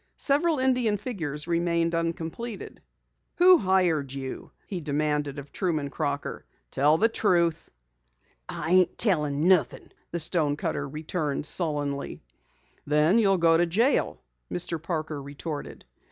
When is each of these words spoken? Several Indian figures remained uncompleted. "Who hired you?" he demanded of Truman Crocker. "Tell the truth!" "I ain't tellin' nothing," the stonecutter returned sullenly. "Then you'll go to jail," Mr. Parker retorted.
Several 0.17 0.57
Indian 0.57 0.97
figures 0.97 1.45
remained 1.45 1.93
uncompleted. 1.93 2.81
"Who 3.35 3.59
hired 3.59 4.11
you?" 4.13 4.49
he 4.65 4.81
demanded 4.81 5.37
of 5.37 5.51
Truman 5.51 5.91
Crocker. 5.91 6.43
"Tell 6.71 6.97
the 6.97 7.07
truth!" 7.07 7.69
"I 8.49 8.71
ain't 8.71 8.97
tellin' 8.97 9.47
nothing," 9.47 9.91
the 10.09 10.19
stonecutter 10.19 10.89
returned 10.89 11.45
sullenly. 11.45 12.19
"Then 12.87 13.19
you'll 13.19 13.37
go 13.37 13.55
to 13.57 13.67
jail," 13.67 14.19
Mr. 14.51 14.81
Parker 14.81 15.21
retorted. 15.21 15.85